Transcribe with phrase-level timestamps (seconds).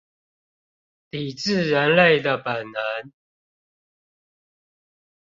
[1.11, 3.13] 抵制人類的本能